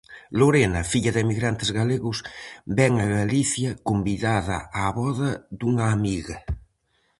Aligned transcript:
Lorena, 0.41 0.79
filla 0.91 1.11
de 1.15 1.21
emigrantes 1.25 1.69
galegos, 1.79 2.17
vén 2.77 2.93
a 3.05 3.07
Galicia, 3.17 3.69
convidada 3.89 4.57
á 4.81 4.83
voda 4.99 5.31
dunha 5.59 5.85
amiga. 5.97 6.37